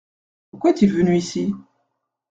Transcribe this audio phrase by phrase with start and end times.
[0.49, 1.53] Pourquoi est-il venu ici?